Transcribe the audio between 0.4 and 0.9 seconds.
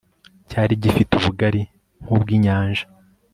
cyari